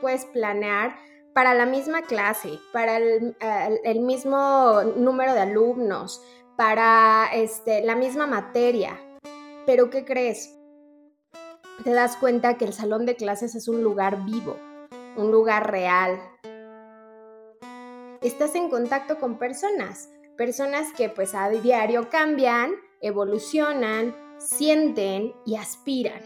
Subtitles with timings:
[0.00, 0.96] puedes planear
[1.34, 6.22] para la misma clase, para el, mismo número de alumnos,
[6.56, 8.98] para este, la misma materia.
[9.66, 10.56] Pero ¿qué crees?
[11.84, 14.56] Te das cuenta que el salón de clases es un lugar vivo,
[15.16, 16.20] un lugar real.
[18.20, 26.20] Estás en contacto con personas, personas que pues a diario cambian, evolucionan, sienten y aspiran,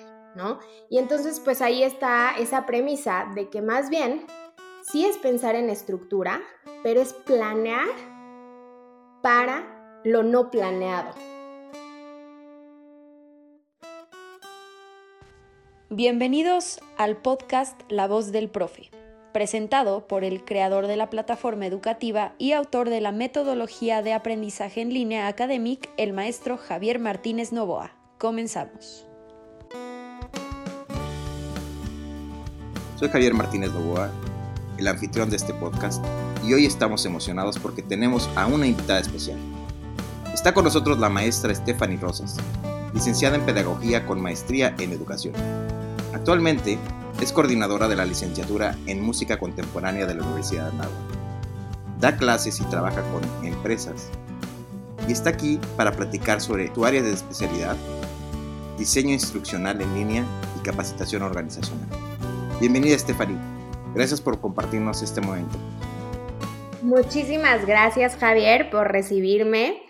[0.88, 4.26] Y entonces pues ahí está esa premisa de que más bien
[4.82, 6.40] sí es pensar en estructura,
[6.82, 7.86] pero es planear
[9.22, 11.14] para lo no planeado.
[15.88, 18.90] Bienvenidos al podcast La voz del profe,
[19.32, 24.80] presentado por el creador de la plataforma educativa y autor de la metodología de aprendizaje
[24.80, 27.92] en línea Academic, el maestro Javier Martínez Novoa.
[28.18, 29.06] Comenzamos.
[32.96, 34.10] Soy Javier Martínez Novoa
[34.78, 36.04] el anfitrión de este podcast,
[36.44, 39.38] y hoy estamos emocionados porque tenemos a una invitada especial.
[40.32, 42.36] Está con nosotros la maestra Stephanie Rosas,
[42.92, 45.34] licenciada en Pedagogía con maestría en Educación.
[46.12, 46.78] Actualmente
[47.20, 52.00] es coordinadora de la licenciatura en Música Contemporánea de la Universidad de Anáhuac.
[52.00, 54.08] Da clases y trabaja con empresas.
[55.08, 57.76] Y está aquí para platicar sobre tu área de especialidad,
[58.78, 60.24] diseño instruccional en línea
[60.58, 62.03] y capacitación organizacional.
[62.60, 63.36] Bienvenida Stephanie.
[63.94, 65.58] Gracias por compartirnos este momento.
[66.82, 69.82] Muchísimas gracias Javier por recibirme.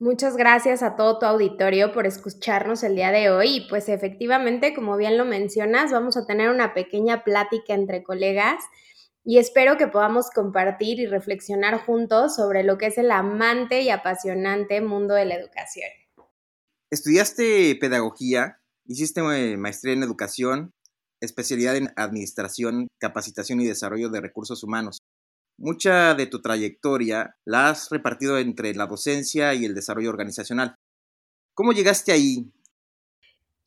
[0.00, 3.56] Muchas gracias a todo tu auditorio por escucharnos el día de hoy.
[3.58, 8.64] Y pues efectivamente, como bien lo mencionas, vamos a tener una pequeña plática entre colegas
[9.24, 13.90] y espero que podamos compartir y reflexionar juntos sobre lo que es el amante y
[13.90, 15.90] apasionante mundo de la educación.
[16.90, 20.74] Estudiaste pedagogía, hiciste eh, maestría en educación
[21.20, 24.98] especialidad en Administración, Capacitación y Desarrollo de Recursos Humanos.
[25.58, 30.76] Mucha de tu trayectoria la has repartido entre la docencia y el desarrollo organizacional.
[31.54, 32.52] ¿Cómo llegaste ahí?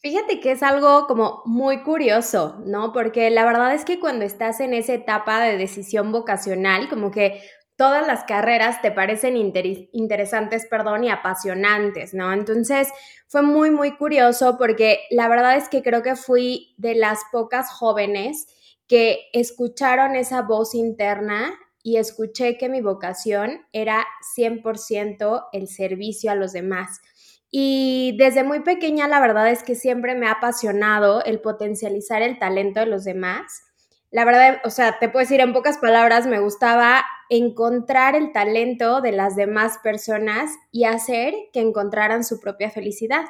[0.02, 2.92] Fíjate que es algo como muy curioso, ¿no?
[2.92, 7.42] Porque la verdad es que cuando estás en esa etapa de decisión vocacional, como que
[7.81, 12.31] todas las carreras te parecen interesantes, perdón, y apasionantes, ¿no?
[12.31, 12.90] Entonces
[13.28, 17.72] fue muy, muy curioso porque la verdad es que creo que fui de las pocas
[17.72, 18.46] jóvenes
[18.88, 24.06] que escucharon esa voz interna y escuché que mi vocación era
[24.38, 27.02] 100% el servicio a los demás.
[27.50, 32.38] Y desde muy pequeña la verdad es que siempre me ha apasionado el potencializar el
[32.38, 33.64] talento de los demás
[34.12, 39.00] la verdad, o sea, te puedo decir en pocas palabras, me gustaba encontrar el talento
[39.00, 43.24] de las demás personas y hacer que encontraran su propia felicidad.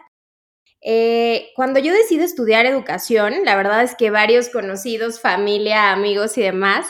[0.82, 6.42] Eh, cuando yo decido estudiar educación, la verdad es que varios conocidos, familia, amigos y
[6.42, 6.88] demás,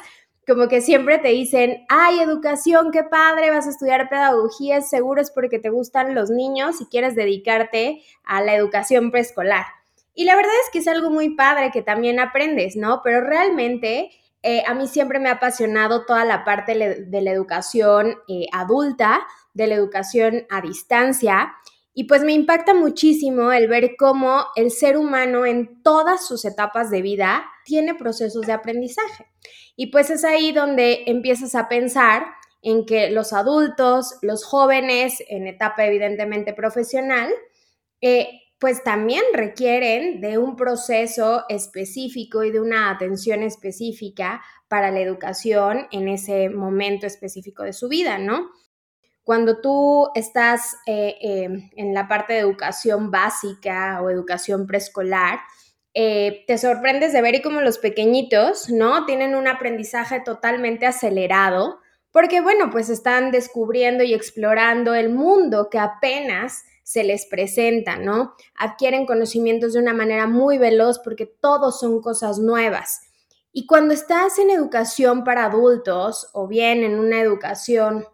[0.48, 5.32] como que siempre te dicen, ay, educación, qué padre, vas a estudiar pedagogía, seguro es
[5.32, 9.66] porque te gustan los niños y quieres dedicarte a la educación preescolar.
[10.14, 13.02] Y la verdad es que es algo muy padre que también aprendes, ¿no?
[13.04, 14.12] Pero realmente
[14.44, 19.26] eh, a mí siempre me ha apasionado toda la parte de la educación eh, adulta,
[19.54, 21.54] de la educación a distancia.
[21.94, 26.90] Y pues me impacta muchísimo el ver cómo el ser humano en todas sus etapas
[26.90, 29.28] de vida tiene procesos de aprendizaje.
[29.76, 32.26] Y pues es ahí donde empiezas a pensar
[32.62, 37.30] en que los adultos, los jóvenes, en etapa evidentemente profesional,
[38.00, 45.00] eh, pues también requieren de un proceso específico y de una atención específica para la
[45.00, 48.52] educación en ese momento específico de su vida, ¿no?
[49.24, 55.40] Cuando tú estás eh, em, en la parte de educación básica o educación preescolar,
[55.96, 59.08] eh, te sorprendes de ver y los pequeñitos, ¿no?
[59.08, 61.80] Tienen un aprendizaje totalmente acelerado,
[62.12, 68.36] porque bueno, pues están descubriendo y explorando el mundo que apenas se les presenta, ¿no?
[68.58, 73.02] Adquieren conocimientos de una manera muy veloz porque todos son cosas nuevas.
[73.54, 78.06] Y cuando estás en educación para adultos o bien en una educación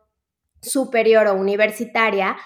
[0.62, 2.38] superior o universitaria,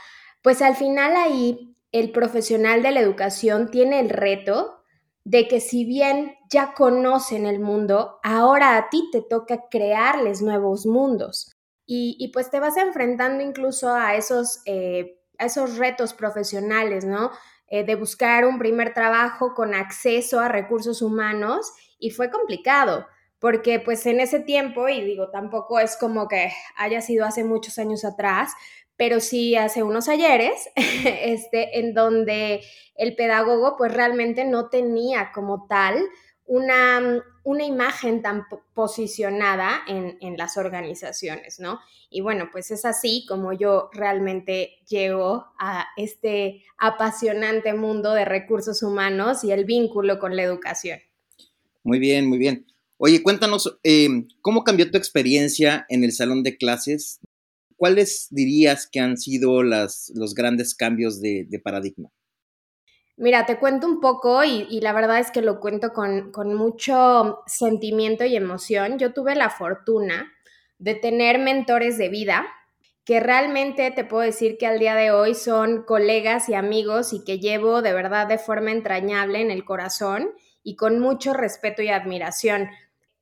[0.41, 4.81] pues al final ahí el profesional de la educación tiene el reto
[5.24, 10.85] de que si bien ya conocen el mundo, ahora a ti te toca crearles nuevos
[10.85, 11.51] mundos.
[11.94, 17.31] Y, pues te vas enfrentando incluso a esos eh, esos retos profesionales, ¿no?
[17.67, 23.05] Eh, de buscar un primer trabajo con acceso a recursos humanos y fue complicado
[23.41, 27.79] porque pues en ese tiempo, y digo, tampoco es como que haya sido hace muchos
[27.79, 28.51] años atrás,
[28.95, 32.61] pero sí hace unos ayeres, este, en donde
[32.93, 35.99] el pedagogo pues realmente no tenía como tal
[36.51, 38.44] una, una imagen tan
[38.74, 41.80] posicionada en, en, las organizaciones, ¿no?
[42.09, 48.83] Y bueno, pues es así como yo realmente llego a este apasionante mundo de recursos
[48.83, 51.00] humanos y el vínculo con la educación.
[51.83, 52.65] Muy bien, muy bien.
[52.98, 54.09] Oye, cuéntanos, eh,
[54.42, 57.21] ¿cómo cambió tu experiencia en el salón de clases?
[57.77, 62.12] ¿Cuáles dirías que han sido las, los grandes cambios de paradigma?
[63.17, 66.53] Mira, te cuento un poco y, y la verdad es que lo cuento con, con,
[66.53, 68.97] mucho sentimiento y emoción.
[68.97, 70.31] Yo tuve la fortuna
[70.79, 72.47] de tener mentores de vida
[73.03, 77.23] que realmente te puedo decir que al día de hoy son colegas y amigos y
[77.23, 80.31] que llevo de verdad de forma entrañable en el corazón
[80.63, 82.69] y con mucho respeto y admiración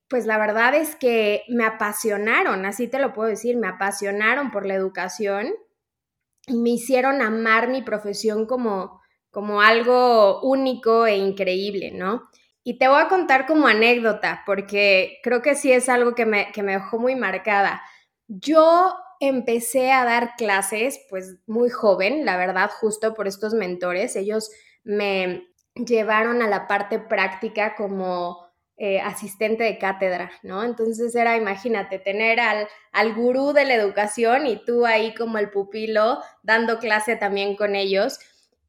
[0.09, 4.65] pues la verdad es que me apasionaron, así te lo puedo decir, me apasionaron por
[4.65, 5.53] la educación
[6.47, 9.01] y me hicieron amar mi profesión como,
[9.31, 12.29] como algo único e increíble, ¿no?
[12.63, 16.51] Y te voy a contar como anécdota, porque creo que sí es algo que me,
[16.51, 17.81] que me dejó muy marcada.
[18.27, 24.15] Yo empecé a dar clases, pues muy joven, la verdad, justo por estos mentores.
[24.15, 24.51] Ellos
[24.83, 30.63] me llevaron a la parte práctica como eh, asistente de cátedra, ¿no?
[30.63, 35.49] Entonces era, imagínate, tener al, al gurú de la educación y tú ahí como el
[35.49, 38.19] pupilo dando clase también con ellos.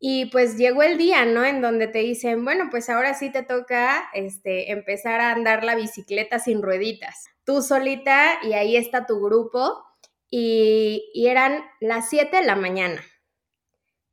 [0.02, 1.44] Y pues llegó el día, ¿no?
[1.44, 5.74] En donde te dicen, bueno, pues ahora sí te toca este, empezar a andar la
[5.74, 7.26] bicicleta sin rueditas.
[7.44, 9.84] Tú solita y ahí está tu grupo.
[10.30, 13.04] Y, eran las 7 de la mañana.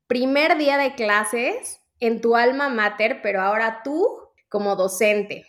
[0.08, 4.06] Primer día de clases en tu alma mater, pero ahora tú
[4.50, 5.46] como docente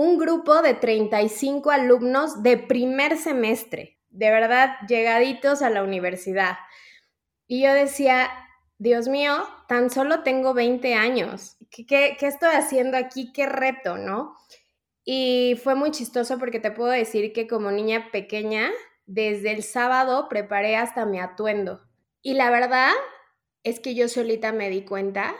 [0.00, 6.56] un grupo de 35 alumnos de primer semestre, de verdad, llegaditos a la universidad.
[7.48, 8.30] Y yo decía,
[8.78, 11.56] Dios mío, tan solo tengo 20 años.
[11.70, 13.32] ¿Qué, estoy haciendo aquí?
[13.32, 14.36] ¿Qué reto, no?
[15.04, 18.70] Y fue muy chistoso porque te puedo decir que como niña pequeña,
[19.06, 21.80] desde el sábado preparé hasta mi atuendo.
[22.22, 22.92] Y la verdad
[23.64, 25.34] es que yo solita me di cuenta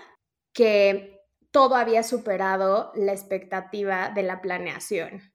[0.52, 1.20] que
[1.52, 5.32] todo había superado la expectativa de la planeación.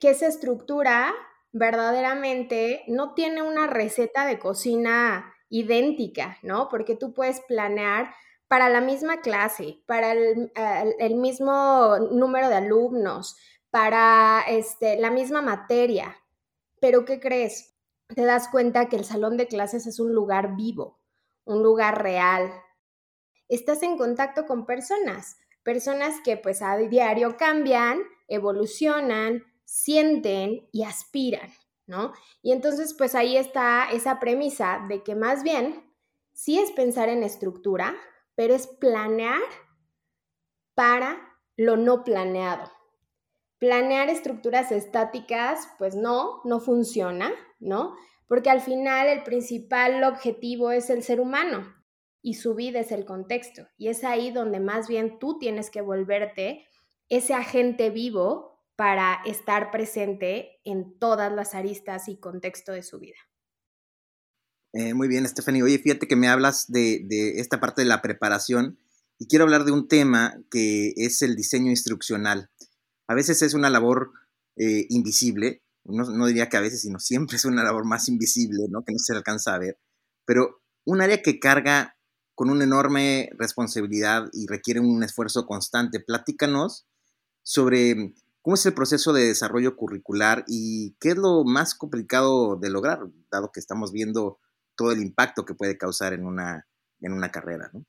[0.00, 1.12] Que esa estructura
[1.52, 6.68] verdaderamente no tiene una receta de cocina idéntica, ¿no?
[6.68, 8.14] Porque tú puedes planear
[8.48, 13.36] para la misma clase, para el, mismo número de alumnos,
[13.70, 16.16] para este, la misma materia.
[16.80, 17.76] Pero ¿qué crees?
[18.08, 20.98] Te das cuenta que el salón de clases es un lugar vivo,
[21.44, 22.50] un lugar real.
[23.48, 31.50] Estás en contacto con personas, personas que pues a diario cambian, evolucionan, sienten y aspiran,
[32.42, 35.92] Y entonces pues ahí está esa premisa de que más bien
[36.32, 37.94] sí es pensar en estructura,
[38.34, 39.40] pero es planear
[40.74, 41.18] para
[41.56, 42.70] lo no planeado.
[43.58, 47.94] Planear estructuras estáticas, pues no, no funciona, ¿no?
[48.26, 51.80] Porque al final el principal objetivo es el ser humano,
[52.22, 53.66] y su vida es el contexto.
[53.78, 56.66] Y es ahí donde más bien tú tienes que volverte
[57.08, 58.49] ese agente vivo
[58.80, 63.18] para estar presente en todas las aristas y contexto de su vida.
[64.72, 65.62] Eh, muy bien, Stephanie.
[65.62, 67.06] Oye, fíjate que me hablas de,
[67.36, 68.78] esta parte de la preparación
[69.18, 72.48] y quiero hablar de un tema que es el diseño instruccional.
[73.06, 74.12] A veces es una labor
[74.56, 78.82] eh, invisible, no, diría que a veces, sino siempre es una labor más invisible, ¿no?
[78.82, 79.78] que no se alcanza a ver,
[80.24, 81.98] pero un área que carga
[82.34, 86.00] con una enorme responsabilidad y requiere un esfuerzo constante.
[86.00, 86.86] Platícanos
[87.42, 92.70] sobre cómo es el proceso de desarrollo curricular y qué es lo más complicado de
[92.70, 94.38] lograr, dado que estamos viendo
[94.76, 96.66] todo el impacto que puede causar en una,
[97.00, 97.70] en una carrera.
[97.72, 97.84] ¿no?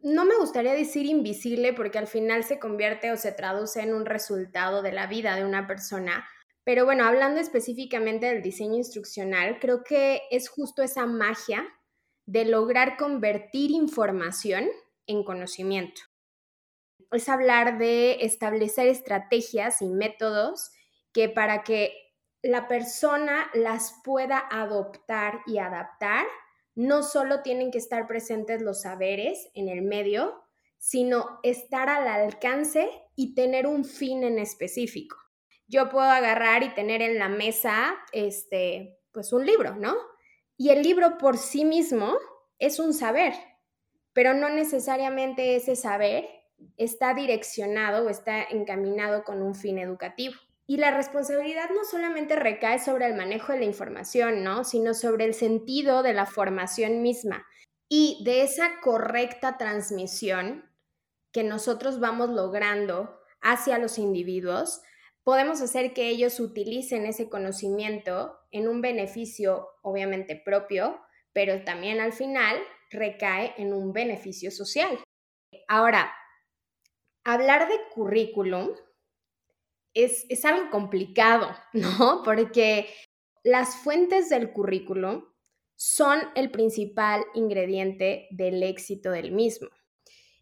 [0.00, 4.06] no me gustaría decir invisible porque al final se convierte o se traduce en un
[4.06, 6.26] resultado de la vida de una persona.
[6.64, 11.66] Pero bueno, hablando específicamente del diseño instruccional, creo que es justo esa magia
[12.26, 14.68] de lograr convertir información
[15.06, 16.02] en conocimiento.
[17.10, 20.70] Es hablar de establecer estrategias y métodos
[21.12, 21.94] que para que
[22.42, 26.26] la persona las pueda adoptar y adaptar,
[26.74, 30.42] no solo tienen que estar presentes los saberes en el medio,
[30.78, 35.16] sino estar al alcance y tener un fin en específico.
[35.66, 39.96] Yo puedo agarrar y tener en la mesa, este, pues un libro, ¿no?
[40.56, 42.16] Y el libro por sí mismo
[42.58, 43.34] es un saber,
[44.12, 46.28] pero no necesariamente ese saber
[46.76, 50.34] está direccionado o está encaminado con un fin educativo.
[50.66, 54.64] Y la responsabilidad no solamente recae sobre el manejo de la información, ¿no?
[54.64, 57.46] Sino sobre el sentido de la formación misma
[57.88, 60.70] y de esa correcta transmisión
[61.32, 64.82] que nosotros vamos logrando hacia los individuos,
[65.24, 71.00] podemos hacer que ellos utilicen ese conocimiento en un beneficio obviamente propio,
[71.32, 72.58] pero también al final
[72.90, 74.98] recae en un beneficio social.
[75.66, 76.12] Ahora,
[77.32, 78.70] hablar de currículum
[79.94, 82.22] es, es algo complicado, ¿no?
[82.24, 82.88] Porque
[83.42, 85.24] las fuentes del currículum
[85.76, 89.68] son el principal ingrediente del éxito del mismo.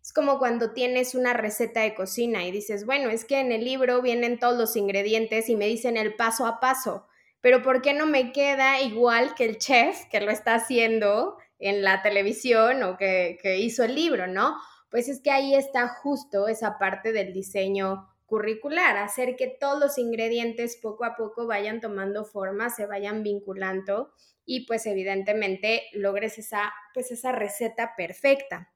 [0.01, 3.65] Es como cuando tienes una receta de cocina y dices, bueno, es que en el
[3.65, 7.07] libro vienen todos los ingredientes y me dicen el paso a paso,
[7.41, 11.83] pero ¿por qué no me queda igual que el chef que lo está haciendo en
[11.83, 14.57] la televisión o que, que hizo el libro, ¿no?
[14.91, 19.99] Pues es que ahí está justo esa parte del diseño curricular, hacer que todos los
[19.99, 24.13] ingredientes poco a poco vayan tomando forma, se vayan vinculando
[24.45, 28.73] y pues evidentemente logres esa, pues esa receta perfecta.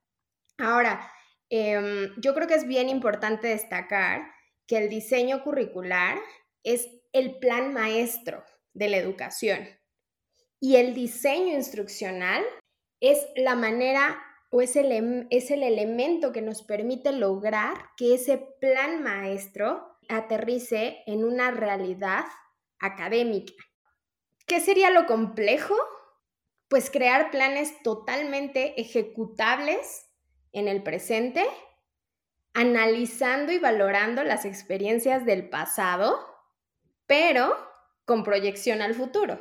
[0.59, 1.11] Ahora,
[1.49, 4.31] em, yo creo que es bien importante destacar
[4.67, 6.19] que el diseño curricular
[6.63, 9.69] es el plan maestro de la educación
[10.61, 12.45] y el diseño instruccional
[13.01, 18.39] es la manera o es el, es el elemento que nos permite lograr que ese
[18.61, 22.25] plan maestro aterrice en una realidad
[22.81, 23.55] académica.
[24.47, 25.77] ¿Qué sería lo complejo?
[26.69, 30.09] Pues crear planes totalmente ejecutables
[30.53, 31.47] en el presente,
[32.53, 36.19] analizando y valorando las experiencias del pasado,
[37.07, 37.57] pero
[38.05, 39.39] con proyección al futuro,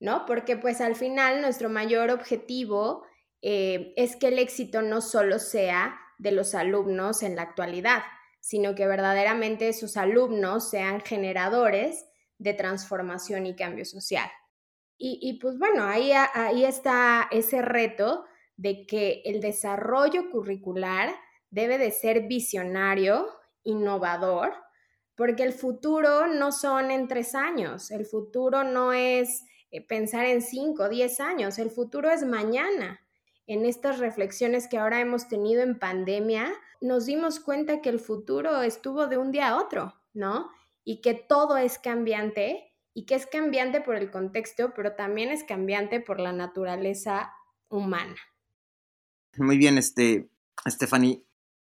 [0.00, 0.26] ¿no?
[0.26, 3.06] Porque pues al final nuestro mayor objetivo
[3.46, 8.02] eh, es que el éxito no solo sea de los alumnos en la actualidad,
[8.40, 12.06] sino que verdaderamente sus alumnos sean generadores
[12.38, 14.30] de transformación y cambio social.
[14.96, 18.24] Y, pues bueno, ahí, ahí está ese reto
[18.56, 21.14] de que el desarrollo curricular
[21.50, 23.28] debe de ser visionario,
[23.62, 24.54] innovador,
[25.14, 30.40] porque el futuro no son en tres años, el futuro no es eh, pensar en
[30.40, 33.03] cinco, diez años, el futuro es mañana
[33.46, 38.62] en estas reflexiones que ahora hemos tenido en pandemia, nos dimos cuenta que el futuro
[38.62, 40.50] estuvo de un día a otro, ¿no?
[40.84, 45.44] Y que todo es cambiante y que es cambiante por el contexto, pero también es
[45.44, 47.32] cambiante por la naturaleza
[47.68, 48.16] humana.
[49.36, 50.30] Muy bien, este,
[50.66, 51.24] Stephanie.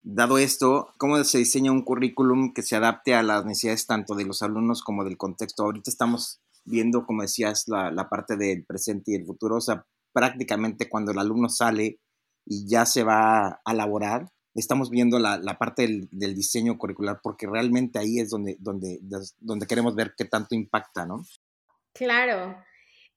[0.10, 4.24] Dado esto, ¿cómo se diseña un currículum que se adapte a las necesidades tanto de
[4.24, 5.64] los alumnos como del contexto?
[5.64, 9.58] Ahorita estamos viendo, como decías, la, la parte del presente y el futuro.
[9.58, 12.00] O sea, prácticamente cuando el alumno sale
[12.46, 18.00] y ya se va a laborar, estamos viendo la, parte del, diseño curricular porque realmente
[18.00, 19.00] ahí es donde, donde,
[19.40, 21.24] donde queremos ver qué tanto impacta, ¿no?
[21.94, 22.58] Claro.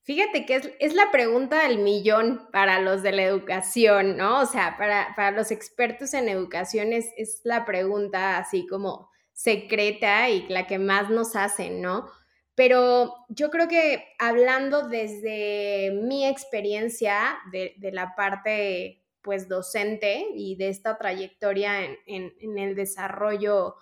[0.02, 4.40] Fíjate que es, la pregunta del millón para los de la educación, ¿no?
[4.40, 10.28] O sea, para, para los expertos en educación es, es la pregunta así como secreta
[10.28, 12.06] y la que más nos hacen, ¿no?
[12.54, 20.68] Pero yo creo que hablando desde mi experiencia de, la parte pues docente y de
[20.68, 23.76] esta trayectoria en, el desarrollo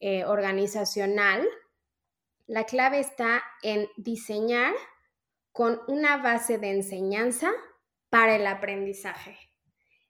[0.00, 1.46] eh, organizacional,
[2.46, 4.74] la clave está en diseñar
[5.52, 7.50] con una base de enseñanza
[8.08, 9.38] para el aprendizaje.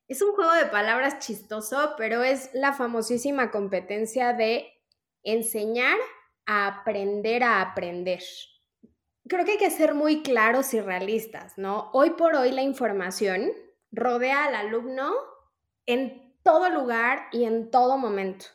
[0.09, 4.73] Es un juego de palabras chistoso, pero es la famosísima competencia de
[5.23, 5.97] enseñar
[6.47, 8.23] a aprender a aprender.
[9.29, 11.91] Creo que hay que ser muy claros y realistas, ¿no?
[11.93, 13.53] Hoy por hoy la información
[13.93, 15.13] rodea al alumno
[15.87, 18.47] en todo lugar y en todo momento.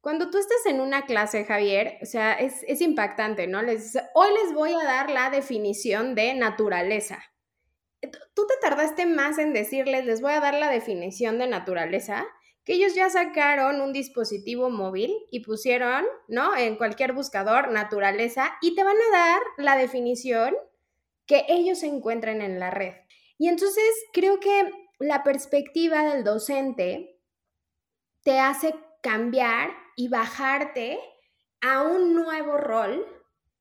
[0.00, 3.60] Cuando tú estás en una clase, Javier, o sea, es, impactante, ¿no?
[3.62, 7.24] Les, hoy les voy a dar la definición de naturaleza.
[8.34, 12.24] Tú te tardaste más en decirles, les voy a dar la definición de naturaleza,
[12.66, 16.54] que ellos ya sacaron un dispositivo móvil y pusieron, ¿no?
[16.56, 20.52] En cualquier buscador, naturaleza, y te van a dar la definición
[21.26, 22.94] que ellos encuentren en la red.
[23.38, 24.68] Y entonces creo que
[24.98, 27.20] la perspectiva del docente
[28.24, 30.98] te hace cambiar y bajarte
[31.60, 33.06] a un nuevo rol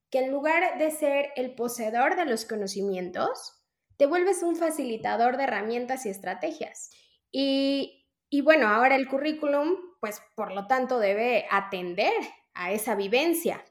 [0.10, 3.62] que en lugar de ser el poseedor de los conocimientos,
[3.98, 6.90] te vuelves un facilitador de herramientas y estrategias.
[7.32, 12.14] Y y bueno, ahora el currículum, pues por lo tanto debe atender
[12.54, 13.64] a esa vivencia.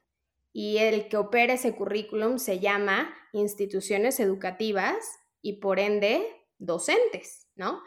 [0.52, 4.96] Y el que opera ese currículum se llama instituciones educativas
[5.42, 6.24] y por ende
[6.58, 7.82] docentes, ¿no?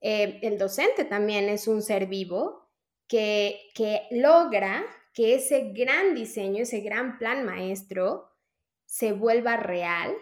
[0.00, 2.70] Eh, el docente también es un ser vivo
[3.08, 8.30] que, que logra que ese gran diseño, ese gran plan maestro
[8.86, 10.14] se vuelva real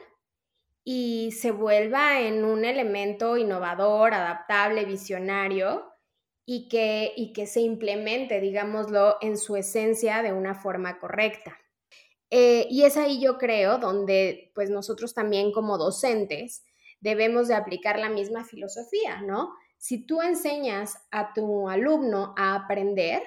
[0.82, 5.89] y se vuelva en un elemento innovador, adaptable, visionario
[6.46, 11.56] y que, y que se implemente, digámoslo, en su esencia de una forma correcta.
[12.30, 16.64] Eh, y es ahí yo creo donde pues nosotros también como docentes
[17.00, 19.52] debemos de aplicar la misma filosofía, ¿no?
[19.78, 23.22] Si tú enseñas a tu alumno a aprender,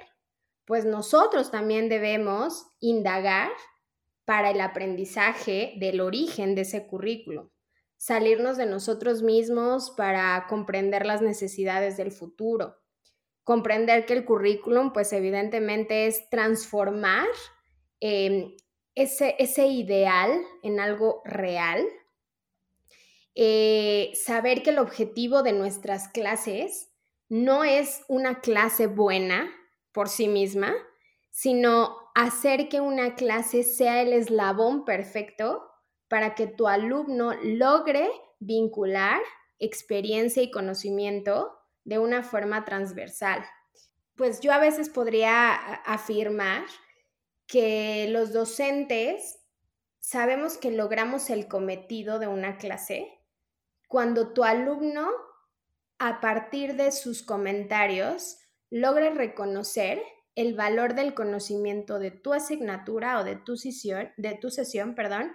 [0.66, 3.50] pues nosotros también debemos indagar
[4.26, 7.52] para el aprendizaje del origen de ese currículo,
[7.98, 12.78] salirnos de nosotros mismos para comprender las necesidades del futuro,
[13.44, 17.28] comprender que el currículum, pues evidentemente es transformar
[18.00, 18.56] em,
[18.96, 21.86] ese, ese, ideal en algo real,
[23.36, 26.92] eh, saber que el objetivo de nuestras clases
[27.30, 29.52] no es una clase buena
[29.92, 30.74] por sí misma,
[31.32, 35.64] sino hacer que una clase sea el eslabón perfecto
[36.08, 38.08] para que tu alumno logre
[38.40, 39.20] vincular
[39.58, 43.46] experiencia y conocimiento de una forma transversal.
[44.16, 46.64] Pues yo a veces podría afirmar
[47.48, 49.40] que los docentes
[50.00, 53.20] sabemos que logramos el cometido de una clase
[53.94, 55.08] cuando tu alumno,
[56.00, 58.40] a partir de sus comentarios,
[58.72, 60.02] logra reconocer
[60.34, 65.32] el valor del conocimiento de tu asignatura o de tu sesión, de tu sesión perdón,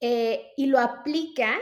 [0.00, 1.58] eh, y lo aplica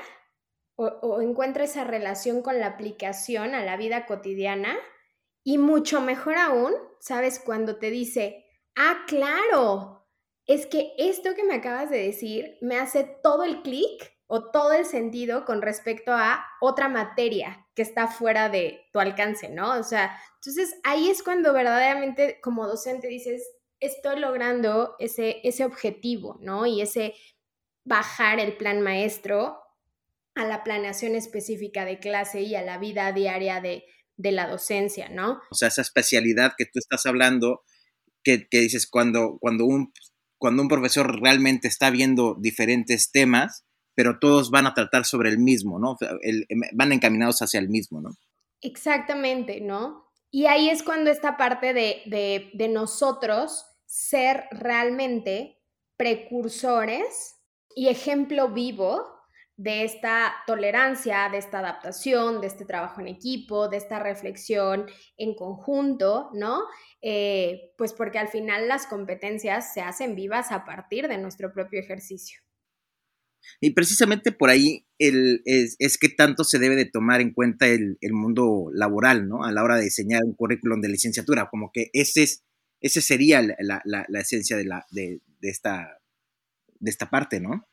[0.80, 4.76] o, o encuentra esa relación con la aplicación a la vida cotidiana
[5.44, 7.38] y mucho mejor aún, ¿sabes?
[7.38, 8.46] Cuando te dice,
[8.76, 10.08] ah, claro,
[10.46, 14.72] es que esto que me acabas de decir me hace todo el clic o todo
[14.72, 19.78] el sentido con respecto a otra materia que está fuera de tu alcance, ¿no?
[19.78, 23.42] O sea, entonces ahí es cuando verdaderamente como docente dices,
[23.80, 26.64] estoy logrando ese, ese objetivo, ¿no?
[26.64, 27.14] Y ese
[27.84, 29.59] bajar el plan maestro
[30.40, 33.84] a la planeación específica de clase y a la vida diaria de,
[34.16, 35.40] de la docencia, ¿no?
[35.50, 37.62] O sea, esa especialidad que tú estás hablando,
[38.24, 39.92] que, que dices, cuando, cuando, un,
[40.38, 45.38] cuando un profesor realmente está viendo diferentes temas, pero todos van a tratar sobre el
[45.38, 45.98] mismo, ¿no?
[46.22, 48.08] Em, van encaminados hacia el mismo, ¿no?
[48.62, 50.06] Exactamente, ¿no?
[50.30, 55.58] Y ahí es cuando esta parte de, de, nosotros ser realmente
[55.98, 57.36] precursores
[57.74, 59.19] y ejemplo vivo
[59.60, 64.86] de esta tolerancia, de esta adaptación, de este trabajo en equipo, de esta reflexión
[65.18, 66.62] en conjunto, ¿no?
[67.02, 71.78] Eh, pues porque al final las competencias se hacen vivas a partir de nuestro propio
[71.78, 72.40] ejercicio.
[73.60, 78.70] Y precisamente por ahí es, que tanto se debe de tomar en cuenta el, mundo
[78.72, 79.44] laboral, ¿no?
[79.44, 82.44] A la hora de diseñar un currículum de licenciatura, como que ese, es,
[82.80, 85.98] ese sería la, esencia de, esta,
[86.78, 87.69] de esta parte, ¿no?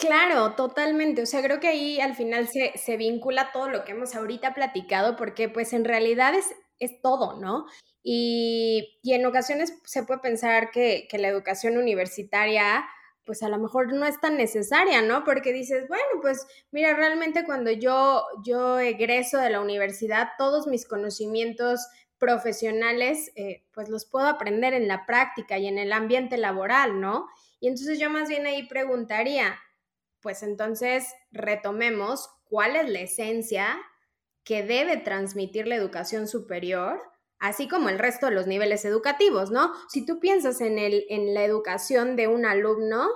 [0.00, 1.22] Claro, totalmente.
[1.22, 4.54] O sea, creo que ahí al final se, se, vincula todo lo que hemos ahorita
[4.54, 6.46] platicado, porque pues en realidad es,
[6.78, 7.66] es todo, ¿no?
[8.02, 12.84] Y, y en ocasiones se puede pensar que, que la educación universitaria
[13.26, 15.22] pues a lo mejor no es tan necesaria, ¿no?
[15.22, 20.84] Porque dices, bueno, pues mira, realmente cuando yo, yo egreso de la universidad, todos mis
[20.86, 21.86] conocimientos
[22.18, 27.28] profesionales, eh, pues los puedo aprender en la práctica y en el ambiente laboral, ¿no?
[27.60, 29.56] Y entonces yo más bien ahí preguntaría,
[30.20, 33.78] pues entonces retomemos cuál es la esencia
[34.44, 37.00] que debe transmitir la educación superior
[37.40, 39.72] así como el resto de los niveles educativos, ¿no?
[39.88, 43.08] Si tú piensas en, el, en la educación de un alumno,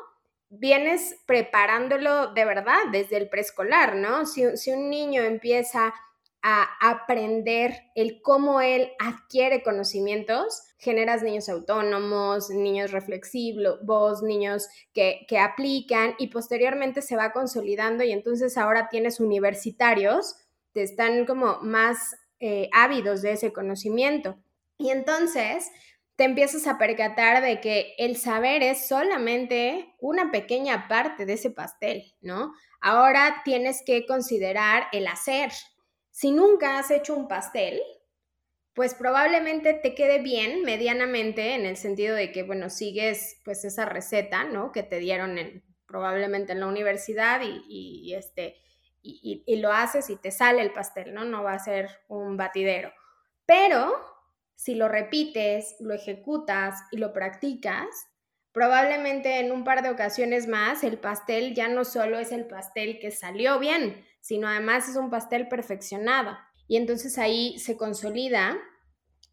[0.49, 4.27] vienes preparándolo de verdad desde el preescolar, ¿no?
[4.27, 5.95] Si, un niño empieza
[6.43, 15.39] a aprender el cómo él adquiere conocimientos, generas niños autónomos, niños reflexivos, niños que, que,
[15.39, 20.37] aplican y posteriormente se va consolidando y entonces ahora tienes universitarios
[20.73, 24.37] que están como más eh, ávidos de ese conocimiento.
[24.77, 25.71] Y entonces
[26.17, 31.51] te empiezas a percatar de que el saber es solamente una pequeña parte de ese
[31.51, 32.53] pastel, ¿no?
[32.81, 35.53] Ahora tienes que considerar el hacer.
[36.11, 37.81] Si nunca has hecho un pastel,
[38.75, 43.85] pues probablemente te quede bien medianamente en el sentido de que, bueno, sigues pues esa
[43.85, 44.73] receta, ¿no?
[44.73, 48.65] Que te dieron en, probablemente en la universidad y este,
[49.05, 51.25] y, lo haces y te sale el pastel, ¿no?
[51.25, 52.93] No va a ser un batidero.
[53.47, 53.95] Pero
[54.57, 57.87] si lo repites, lo ejecutas y lo practicas,
[58.53, 62.99] probablemente en un par de ocasiones más el pastel ya no solo es el pastel
[62.99, 66.39] que salió bien, sino además es un pastel perfeccionado.
[66.67, 68.57] Y entonces ahí se consolida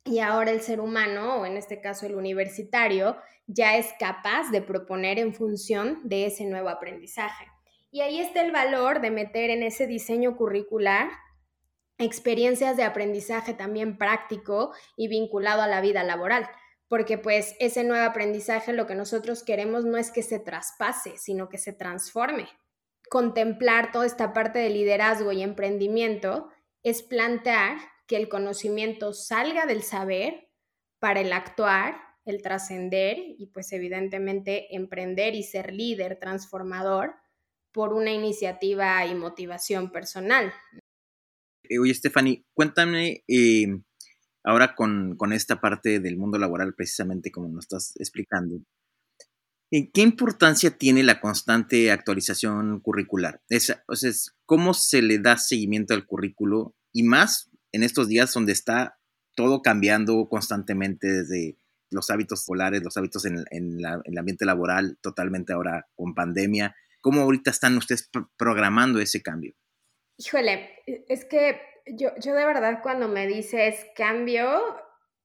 [0.04, 3.18] y ahora el ser humano, o en este caso el universitario,
[3.48, 7.46] ya es capaz de proponer en función de ese nuevo aprendizaje.
[7.92, 11.10] Y ahí está el valor de meter en ese diseño curricular
[11.98, 16.50] experiencias de aprendizaje también práctico y vinculado a la vida laboral,
[16.88, 21.48] porque pues ese nuevo aprendizaje lo que nosotros queremos no es que se traspase, sino
[21.50, 22.48] que se transforme.
[23.10, 26.50] Contemplar toda esta parte de liderazgo y emprendimiento
[26.84, 30.50] es plantear que el conocimiento salga del saber
[31.00, 37.16] para el actuar, el trascender y pues evidentemente emprender y ser líder transformador
[37.72, 40.54] por una iniciativa y motivación personal.
[41.64, 43.68] Eh, oye, Stephanie, cuéntame eh,
[44.44, 48.60] ahora con, esta parte del mundo laboral, precisamente como nos estás explicando.
[49.72, 53.42] ¿Qué importancia tiene la constante actualización curricular?
[53.88, 54.12] o sea,
[54.46, 56.76] ¿Cómo se le da seguimiento al currículo?
[56.92, 59.00] Y más en estos días donde está
[59.34, 61.56] todo cambiando constantemente desde
[61.90, 66.76] los hábitos polares, los hábitos en, el ambiente laboral, totalmente ahora con pandemia.
[67.00, 69.54] ¿Cómo ahorita están ustedes programando ese cambio?
[70.18, 71.62] Híjole, e, es que
[71.98, 74.62] yo, yo de verdad cuando me dices cambio,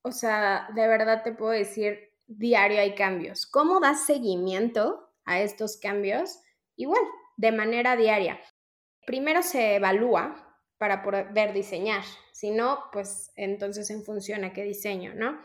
[0.03, 3.47] o sea, de verdad te puedo decir, diario hay cambios.
[3.47, 6.39] ¿Cómo das seguimiento a estos cambios?
[6.77, 7.03] Igual,
[7.37, 8.41] de manera diaria.
[9.07, 15.15] Primero se evalúa para poder diseñar, si no, pues entonces en función a qué diseño,
[15.15, 15.43] ¿no?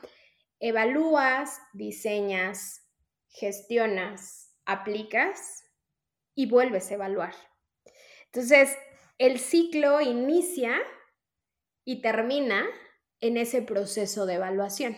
[0.59, 2.85] Evalúas, diseñas,
[3.29, 5.63] gestionas, aplicas
[6.35, 7.33] y vuelves a evaluar.
[8.25, 8.77] Entonces,
[9.17, 10.81] el ciclo inicia
[11.85, 12.65] y termina
[13.19, 14.97] en ese proceso de evaluación.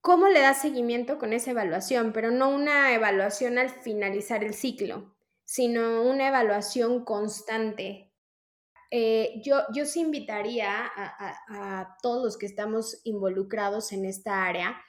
[0.00, 2.12] ¿Cómo le das seguimiento con esa evaluación?
[2.12, 8.10] Pero no una evaluación al finalizar el ciclo, sino una evaluación constante.
[8.90, 14.82] Eh, yo, yo sí invitaría a todos los que estamos involucrados en esta área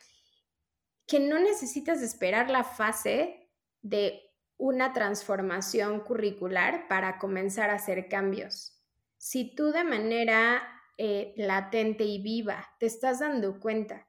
[1.08, 3.50] que no necesitas esperar la fase
[3.82, 4.21] de
[4.58, 8.82] una transformación curricular para comenzar a hacer cambios.
[9.17, 10.63] Si tú de manera
[10.97, 14.08] eh, latente y viva te estás dando cuenta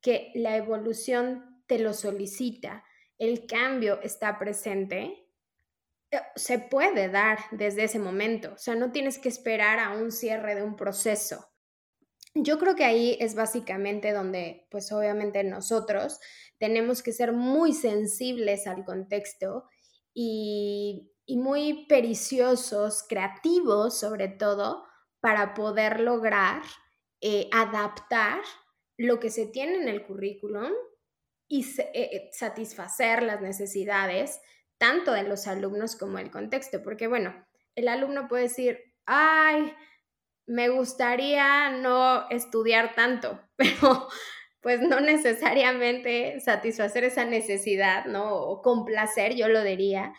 [0.00, 2.84] que la evolución te lo solicita,
[3.18, 5.26] el cambio está presente,
[6.10, 8.52] eh, se puede dar desde ese momento.
[8.54, 11.48] O sea, no tienes que esperar a un cierre de un proceso.
[12.34, 16.20] Yo creo que ahí es básicamente donde, pues obviamente nosotros
[16.58, 19.64] tenemos que ser muy sensibles al contexto
[20.14, 24.84] y, muy periciosos, creativos sobre todo,
[25.20, 26.62] para poder lograr
[27.20, 28.40] eh, adaptar
[28.98, 30.72] lo que se tiene en el currículum
[31.48, 34.40] y eh, eh, satisfacer las necesidades
[34.76, 37.34] tanto de los alumnos como del contexto, porque bueno,
[37.74, 39.72] el alumno puede decir, ay,
[40.46, 44.08] me gustaría no estudiar tanto, pero
[44.60, 48.34] pues no necesariamente satisfacer esa necesidad, ¿no?
[48.34, 50.12] O complacer, yo lo diría,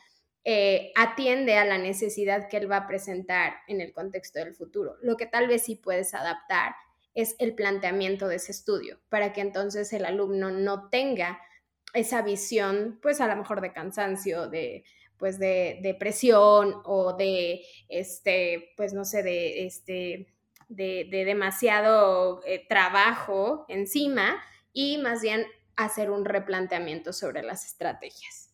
[0.46, 4.96] eh, atiende a la necesidad que él va a presentar en el contexto del futuro.
[5.02, 6.74] Lo que tal vez sí puedes adaptar
[7.14, 11.42] es el planteamiento de ese estudio, para que entonces el alumno no tenga
[11.94, 14.84] esa visión, pues a lo mejor de cansancio, de
[15.20, 20.34] pues de depresión o de, este, pues no sé, de, este,
[20.70, 24.42] de, demasiado eh, trabajo encima
[24.72, 25.46] y más bien
[25.76, 28.49] hacer un replanteamiento sobre las estrategias.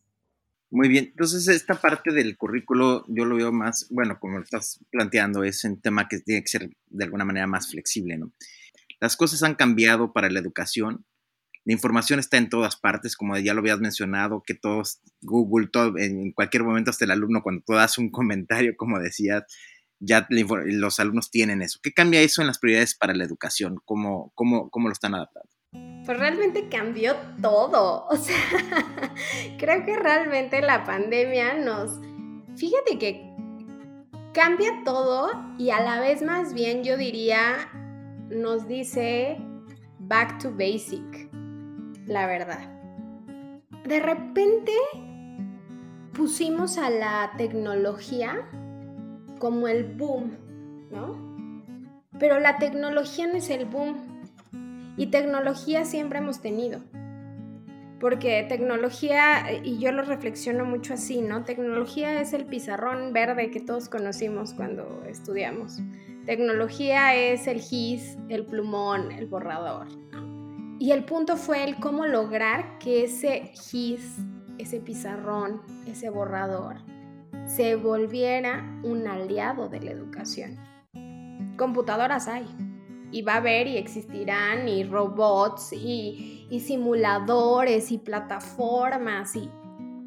[0.76, 4.82] Muy bien, entonces esta parte del currículo yo lo veo más, bueno, como lo estás
[4.92, 8.34] planteando, es un tema que tiene que ser de alguna manera más flexible, ¿no?
[9.00, 11.06] Las cosas han cambiado para la educación,
[11.64, 15.98] la información está en todas partes, como ya lo habías mencionado, que todos, Google, todo,
[15.98, 19.44] en cualquier momento hasta el alumno, cuando tú das un comentario, como decías,
[20.02, 21.80] ya los alumnos tienen eso.
[21.82, 23.80] ¿Qué cambia eso en las prioridades para la educación?
[23.86, 25.55] ¿Cómo, cómo, cómo lo están adaptando?
[26.06, 28.06] Pues realmente cambió todo.
[28.10, 28.36] O sea,
[29.58, 32.00] creo que realmente la pandemia nos...
[32.56, 33.36] Fíjate que
[34.34, 37.70] cambia todo y a la vez más bien yo diría,
[38.30, 39.38] nos dice
[40.00, 41.30] back to basic,
[42.06, 42.70] la verdad.
[43.86, 44.72] De repente
[46.14, 48.50] pusimos a la tecnología
[49.40, 50.32] como el boom,
[50.92, 51.16] ¿no?
[52.20, 54.05] Pero la tecnología no es el boom.
[54.98, 56.82] Y tecnología siempre hemos tenido.
[58.00, 61.44] Porque tecnología, y yo lo reflexiono mucho así, ¿no?
[61.44, 65.80] Tecnología es el pizarrón verde que todos conocimos cuando estudiamos.
[66.26, 69.88] Tecnología es el GIS, el plumón, el borrador.
[70.80, 74.18] Y el punto fue el cómo lograr que ese GIS,
[74.58, 76.78] ese pizarrón, ese borrador,
[77.46, 80.58] se volviera un aliado de la educación.
[81.58, 82.46] Computadoras hay,
[83.16, 89.50] y va a haber y existirán, y robots, y, simuladores, y plataformas, y...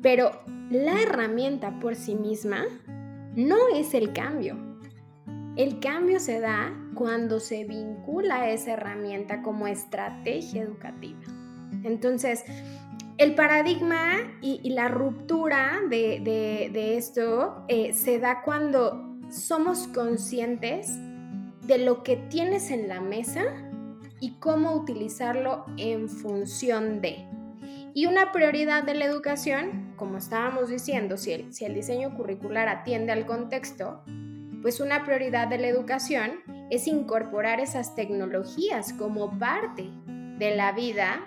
[0.02, 0.30] pero
[0.70, 2.66] la herramienta por sí misma
[3.34, 4.58] no es el cambio.
[5.56, 11.20] El cambio se da cuando se vincula esa herramienta como estrategia educativa.
[11.84, 12.44] Entonces,
[13.16, 20.90] el paradigma y, la ruptura de, esto eh, se da cuando somos conscientes
[21.68, 23.44] de lo que tienes en la mesa
[24.20, 27.26] y cómo utilizarlo en función de.
[27.92, 32.68] Y una prioridad de la educación, como estábamos diciendo, si el, si el diseño curricular
[32.68, 34.02] atiende al contexto,
[34.62, 41.22] pues una prioridad de la educación es incorporar esas tecnologías como parte de la vida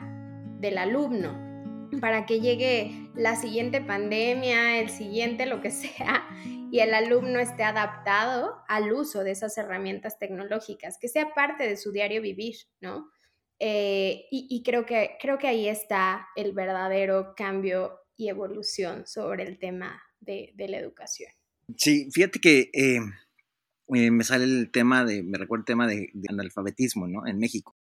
[0.60, 1.52] del alumno
[2.00, 6.28] para que llegue la siguiente pandemia, el siguiente lo que sea,
[6.72, 11.76] y el alumno esté adaptado al uso de esas herramientas tecnológicas, que sea parte de
[11.76, 13.12] su diario vivir, ¿no?
[13.60, 19.60] Eh, y, creo, que, creo que ahí está el verdadero cambio y evolución sobre el
[19.60, 21.30] tema de, la educación.
[21.78, 23.00] Sí, fíjate que eh,
[23.94, 27.28] eh, me sale el tema de, me recuerda el tema de, de analfabetismo, ¿no?
[27.28, 27.76] En México.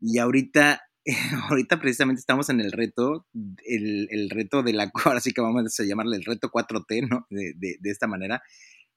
[0.00, 0.82] Y ahorita
[1.50, 3.26] ahorita precisamente estamos en el reto,
[3.64, 7.26] el, reto de la, ahora sí que vamos a llamarle el reto 4T, ¿no?
[7.30, 8.42] De, esta manera,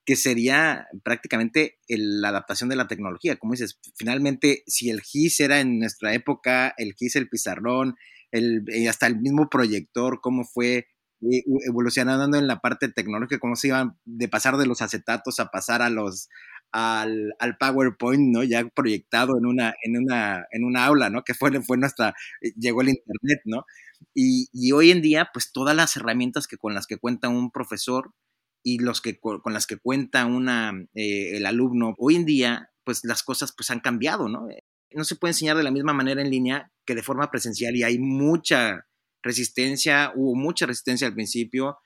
[0.05, 3.37] que sería prácticamente la adaptación de la tecnología.
[3.37, 7.95] Como dices, finalmente, si el GIS era en nuestra época, el GIS, el pizarrón,
[8.31, 10.87] el, hasta el mismo proyector, cómo fue
[11.21, 15.49] eh, evolucionando en la parte tecnológica, cómo se iban de pasar de los acetatos a
[15.49, 16.29] pasar a los,
[16.75, 18.43] al, al, PowerPoint, ¿no?
[18.43, 21.23] Ya proyectado en una, en una, en una aula, ¿no?
[21.23, 23.65] Que fue, fue nuestra, eh, llegó el Internet, ¿no?
[24.13, 27.49] Y, y, hoy en día, pues todas las herramientas que con las que cuenta un
[27.49, 28.13] profesor
[28.61, 33.05] y los que con las que cuenta una, eh, el alumno, hoy en día, pues
[33.05, 34.47] las cosas pues han cambiado, ¿no?
[34.91, 37.83] No se puede enseñar de la misma manera en línea que de forma presencial y
[37.83, 38.85] hay mucha
[39.23, 41.77] resistencia, hubo mucha resistencia al principio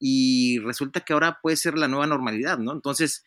[0.00, 2.72] y resulta que ahora puede ser la nueva normalidad, ¿no?
[2.72, 3.24] Entonces,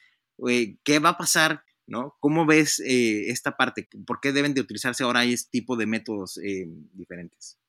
[0.83, 1.63] ¿qué va a pasar?
[1.87, 2.15] ¿no?
[2.19, 3.87] ¿Cómo ves eh, esta parte?
[4.05, 7.59] ¿Por qué deben de utilizarse ahora este tipo de métodos eh, diferentes?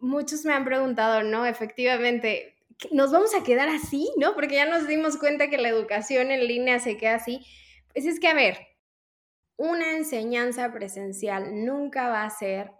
[0.00, 1.46] Muchos me han preguntado, ¿no?
[1.46, 2.56] Efectivamente,
[2.90, 4.34] ¿nos vamos a quedar así, no?
[4.34, 7.40] Porque ya nos dimos cuenta que la educación en línea se queda así.
[7.92, 8.58] Pues es que, a ver,
[9.56, 12.72] una enseñanza presencial nunca va a ser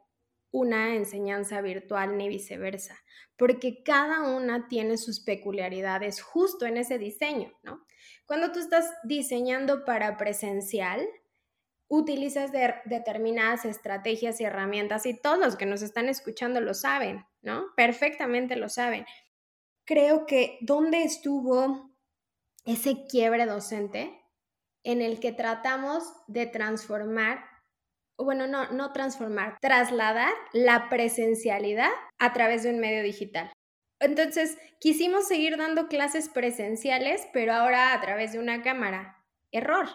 [0.50, 2.96] una enseñanza virtual ni viceversa,
[3.36, 7.85] porque cada una tiene sus peculiaridades justo en ese diseño, ¿no?
[8.26, 11.06] Cuando tú estás diseñando para presencial,
[11.88, 12.50] utilizas
[12.84, 17.66] determinadas estrategias y herramientas y todos los que nos están escuchando lo saben, ¿no?
[17.76, 19.06] Perfectamente lo saben.
[19.84, 21.94] Creo que dónde estuvo
[22.64, 24.20] ese quiebre docente
[24.82, 27.44] en el que tratamos de transformar,
[28.18, 33.52] bueno, no, no transformar, trasladar la presencialidad a través de un medio digital.
[33.98, 39.24] Entonces, quisimos seguir dando clases presenciales, pero ahora a través de una cámara.
[39.52, 39.88] Error.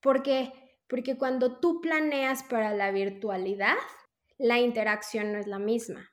[0.00, 0.52] ¿Por qué?
[0.88, 3.76] Porque cuando tú planeas para la virtualidad,
[4.38, 6.12] la interacción no es la misma.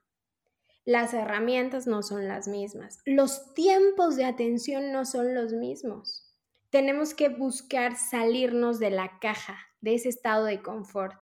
[0.85, 2.99] Las herramientas no son las mismas.
[3.05, 6.31] Los tiempos de atención no son los mismos.
[6.69, 11.24] Tenemos que buscar salirnos de la caja, de ese estado de confort.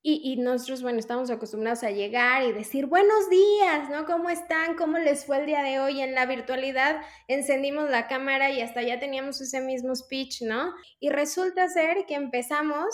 [0.00, 4.06] Y, nosotros, bueno, estamos acostumbrados a llegar y decir buenos días, ¿no?
[4.06, 4.76] ¿Cómo están?
[4.76, 6.00] ¿Cómo les fue el día de hoy?
[6.00, 10.72] En la virtualidad encendimos la cámara y hasta ya teníamos ese mismo speech, ¿no?
[11.00, 12.86] Y resulta ser que empezamos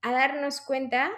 [0.00, 1.12] a darnos cuenta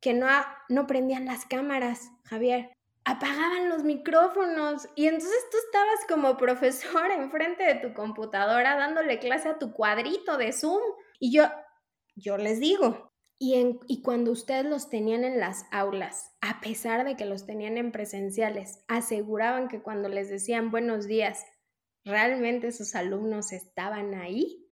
[0.00, 0.28] que no,
[0.68, 2.70] no prendían las cámaras, Javier.
[3.04, 9.48] Apagaban los micrófonos y entonces tú estabas como profesor enfrente de tu computadora dándole clase
[9.48, 10.82] a tu cuadrito de Zoom.
[11.18, 11.44] Y yo,
[12.14, 13.07] yo les digo,
[13.40, 17.92] y, cuando ustedes los tenían en las aulas, a pesar de que los tenían en
[17.92, 21.44] presenciales, aseguraban que cuando les decían buenos días,
[22.04, 24.68] realmente sus alumnos estaban ahí.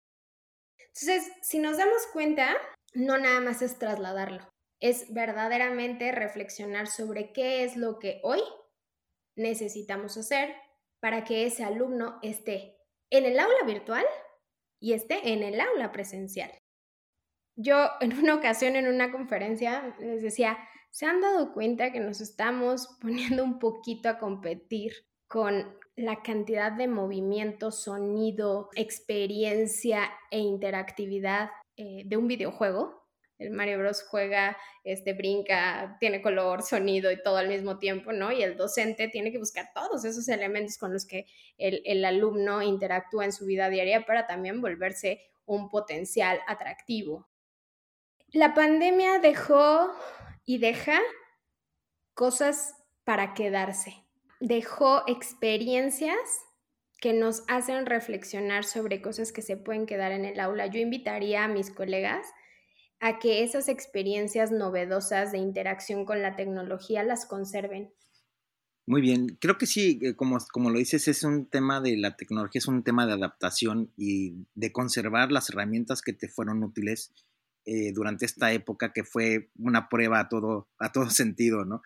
[0.79, 2.55] Entonces, si nos damos cuenta,
[2.92, 4.46] no nada más es trasladarlo,
[4.79, 8.42] es verdaderamente reflexionar sobre qué es lo que hoy
[9.37, 10.55] necesitamos hacer
[11.01, 12.77] para que ese alumno esté
[13.11, 14.05] en el aula virtual
[14.81, 16.53] y esté en el aula presencial.
[17.62, 20.59] Yo en una ocasión en una conferencia les decía,
[20.90, 24.92] ¿se han dado cuenta que nos estamos poniendo un poquito a competir
[25.27, 32.99] con la cantidad de movimiento, sonido, experiencia e interactividad eh, de un videojuego?
[33.38, 38.33] El Mario Bros juega, este, brinca, tiene color, sonido y todo al mismo tiempo, ¿no?
[38.33, 42.62] Y el docente tiene que buscar todos esos elementos con los que el, el alumno
[42.62, 47.30] interactúa en su vida diaria para también volverse un potencial atractivo
[48.33, 49.93] la pandemia dejó
[50.45, 50.99] y deja
[52.14, 54.05] cosas para quedarse.
[54.40, 56.16] Dejó experiencias
[57.01, 60.66] que nos hacen reflexionar sobre cosas que se pueden quedar en el aula.
[60.66, 62.27] Yo invitaría a mis colegas
[63.01, 67.93] a que esas experiencias novedosas de interacción con la tecnología las conserven.
[68.87, 72.16] Muy bien, creo que sí, eh, como, como lo dices, es un tema de la
[72.16, 77.12] tecnología, es un tema de adaptación y de conservar las herramientas que te fueron útiles
[77.72, 81.83] eh, durante esta época que fue una prueba a todo, a todo sentido, ¿no?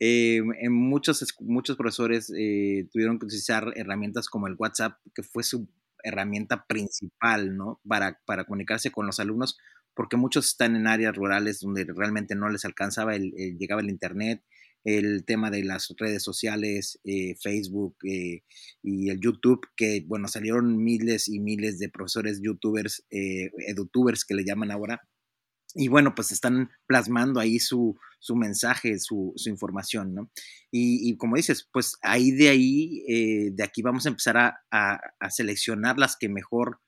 [0.00, 5.44] Eh, en muchos, muchos profesores eh, tuvieron que utilizar herramientas como el WhatsApp, que fue
[5.44, 5.68] su
[6.02, 7.80] herramienta principal, ¿no?
[7.86, 9.58] Para, para comunicarse con los alumnos,
[9.94, 14.42] porque muchos están en áreas rurales donde realmente no les alcanzaba, el, llegaba el Internet,
[14.82, 21.28] el tema de las redes sociales, eh, Facebook y el YouTube, que, bueno, salieron miles
[21.28, 25.00] y miles de profesores youtubers, edutubers que le llaman ahora,
[25.74, 30.30] y bueno, pues están plasmando ahí su, su mensaje, su, información, ¿no?
[30.70, 35.30] Y, como dices, pues ahí de ahí, eh, de aquí vamos a empezar a, a,
[35.30, 36.80] seleccionar las que mejor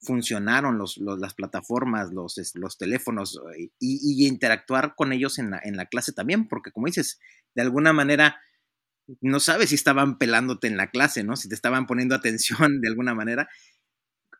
[0.00, 5.60] funcionaron, los, las plataformas, los, los teléfonos, eh, y, y, interactuar con ellos en la,
[5.62, 7.18] en la clase también, porque como dices,
[7.54, 8.38] de alguna manera
[9.20, 11.36] no sabes si estaban pelándote en la clase, ¿no?
[11.36, 13.48] Si te estaban poniendo atención de alguna manera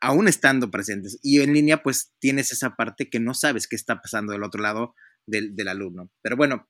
[0.00, 1.18] aún estando presentes.
[1.22, 4.62] Y en línea, pues tienes esa parte que no sabes qué está pasando del otro
[4.62, 4.94] lado
[5.26, 6.10] del, alumno.
[6.22, 6.68] Pero bueno,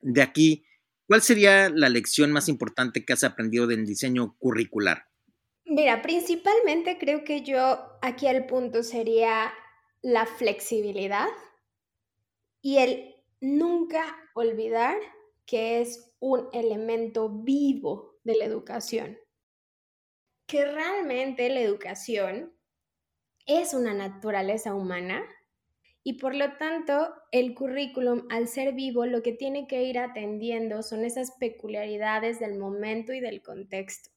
[0.00, 0.64] de aquí,
[1.06, 5.06] ¿cuál sería la lección más importante que has aprendido del diseño curricular?
[5.64, 9.52] Mira, principalmente creo que yo aquí el punto sería
[10.02, 11.28] la flexibilidad
[12.62, 14.96] y el nunca olvidar
[15.46, 19.18] que es un elemento vivo de la educación
[20.50, 22.52] que realmente la educación
[23.46, 25.22] es una naturaleza humana
[26.02, 30.82] y por lo tanto el currículum al ser vivo lo que tiene que ir atendiendo
[30.82, 34.10] son esas peculiaridades del momento y del contexto.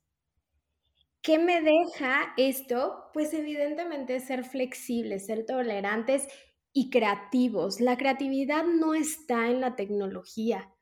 [1.21, 3.11] ¿Qué me deja esto?
[3.13, 6.27] Pues evidentemente ser flexibles, ser tolerantes
[6.73, 7.79] y creativos.
[7.79, 10.73] La creatividad no está en la tecnología.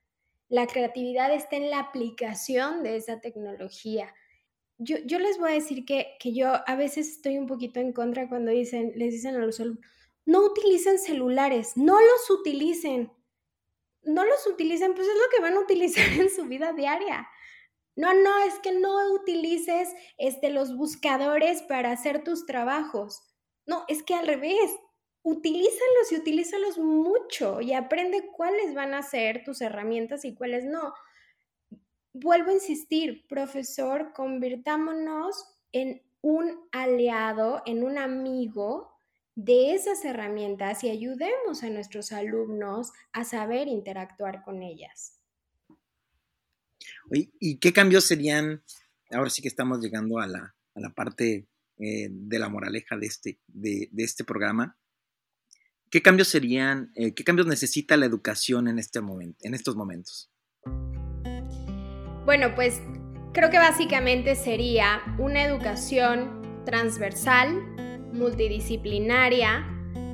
[0.47, 4.13] La creatividad está en la aplicación de esa tecnología
[4.83, 8.51] yo, les voy a decir que, yo a veces estoy un poquito en contra cuando
[8.51, 9.85] dicen, les dicen a los alumnos,
[10.25, 13.11] no utilicen celulares, no los utilicen.
[14.03, 17.27] No los utilicen, pues es lo que van a utilizar en su vida diaria.
[17.95, 23.21] No, no, es que no utilices este, los buscadores para hacer tus trabajos.
[23.67, 24.71] No, es que al revés,
[25.21, 30.93] utilízalos y utilízalos mucho y aprende cuáles van a ser tus herramientas y cuáles no
[32.13, 38.91] vuelvo a insistir, profesor, convirtámonos en un aliado, en un amigo
[39.35, 45.17] de esas herramientas y ayudemos a nuestros alumnos a saber interactuar con ellas.
[47.13, 48.63] ¿Y qué cambios serían?
[49.09, 50.53] Ahora sí que estamos llegando a la,
[50.95, 51.47] parte
[51.77, 54.77] eh, de la moraleja de este, de, este programa.
[55.89, 60.30] ¿Qué cambios serían, eh, qué cambios necesita la educación en, este momento, en estos momentos?
[62.25, 62.81] Bueno, pues
[63.33, 67.61] creo que básicamente sería una educación transversal,
[68.13, 69.65] multidisciplinaria,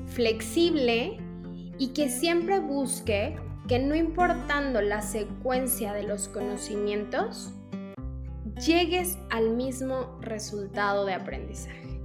[0.08, 1.17] flexible
[1.78, 3.36] y que siempre busque
[3.67, 7.54] que no importando la secuencia de los conocimientos,
[8.65, 12.00] llegues al mismo resultado de aprendizaje.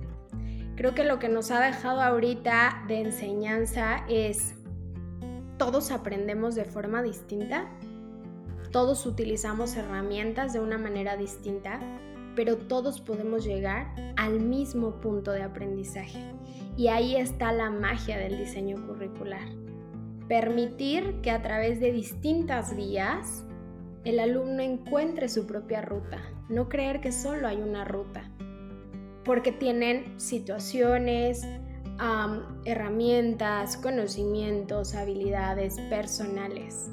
[0.74, 4.54] Creo que lo que nos ha dejado ahorita de enseñanza es,
[5.58, 7.70] todos aprendemos de forma distinta,
[8.72, 11.78] todos utilizamos herramientas de una manera distinta,
[12.34, 16.18] pero todos podemos llegar al mismo punto de aprendizaje.
[16.76, 19.46] Y ahí está la magia del diseño curricular.
[20.26, 23.44] Permitir que a través de distintas vías
[24.04, 28.30] el alumno encuentre su propia ruta, no creer que solo hay una ruta,
[29.24, 31.46] porque tienen situaciones,
[32.64, 36.90] herramientas, conocimientos, habilidades personales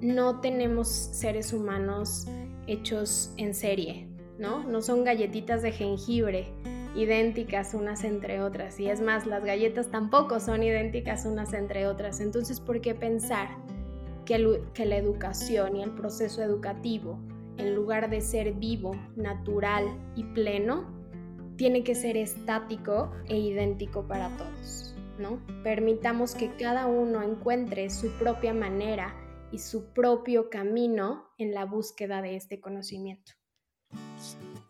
[0.00, 2.26] no tenemos seres humanos
[2.66, 4.64] hechos en serie, ¿no?
[4.64, 6.52] No son galletitas de jengibre
[6.96, 8.80] idénticas unas entre otras.
[8.80, 12.20] Y es más, las galletas tampoco son idénticas unas entre otras.
[12.20, 13.48] Entonces, ¿por qué pensar
[14.24, 17.18] que, la educación y el proceso educativo,
[17.58, 19.84] en lugar de ser vivo, natural
[20.16, 20.90] y pleno,
[21.56, 24.94] tiene que ser estático e idéntico para todos?
[25.18, 25.38] ¿no?
[25.62, 29.14] Permitamos que cada uno encuentre su propia manera
[29.52, 33.32] y su propio camino en la búsqueda de este conocimiento.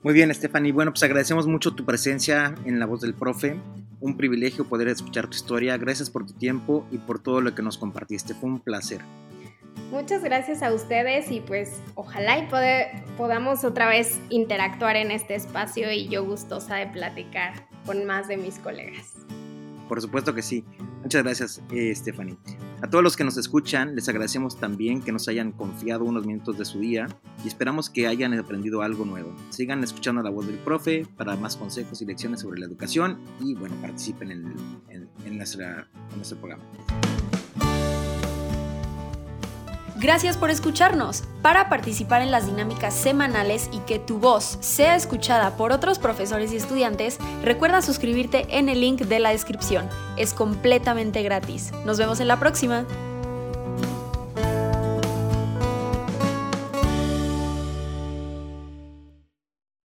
[0.03, 0.73] Muy bien, Stephanie.
[0.73, 3.57] Bueno, pues agradecemos mucho tu presencia en La Voz del Profe.
[4.01, 5.77] Un privilegio poder escuchar tu historia.
[5.79, 8.35] Gracias por tu tiempo y por todo lo que nos compartiste.
[8.35, 9.01] Fue un placer.
[9.91, 12.49] Muchas gracias a ustedes y pues ojalá y
[13.17, 18.37] podamos otra vez interactuar en este espacio y yo gustosa de platicar con más de
[18.37, 19.26] mis colegas.
[19.89, 20.65] Por supuesto que sí.
[21.03, 22.37] Muchas gracias, eh, Stephanie.
[22.83, 26.59] A todos los que nos escuchan, les agradecemos también que nos hayan confiado unos minutos
[26.59, 27.07] de su día
[27.45, 29.35] y esperamos que hayan aprendido algo nuevo.
[29.51, 33.55] Sigan escuchando la voz del profe para más consejos y lecciones sobre la educación y
[33.55, 34.55] bueno, participen en,
[35.25, 36.65] en nuestro programa.
[39.99, 41.23] Gracias por escucharnos.
[41.41, 46.53] Para participar en las dinámicas semanales y que tu voz sea escuchada por otros profesores
[46.53, 49.89] y estudiantes, recuerda suscribirte en el link de la descripción.
[50.19, 51.73] Es completamente gratis.
[51.87, 52.85] Nos vemos en la próxima.